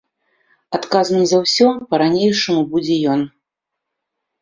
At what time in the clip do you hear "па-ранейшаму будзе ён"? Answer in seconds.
1.93-3.19